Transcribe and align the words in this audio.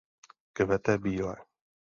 Kvete 0.53 0.97
bíle. 0.97 1.35